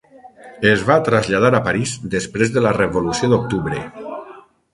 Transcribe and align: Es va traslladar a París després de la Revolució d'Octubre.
Es 0.69 0.85
va 0.87 0.95
traslladar 1.09 1.51
a 1.57 1.59
París 1.67 1.93
després 2.15 2.55
de 2.57 2.65
la 2.69 2.73
Revolució 2.79 3.31
d'Octubre. 3.37 3.85